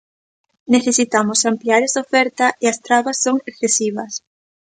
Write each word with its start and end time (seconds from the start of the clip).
Necesitamos 0.75 1.45
ampliar 1.51 1.81
esa 1.83 2.03
oferta 2.05 2.45
e 2.63 2.65
as 2.71 2.81
trabas 2.85 3.17
son 3.25 3.35
excesivas. 3.51 4.11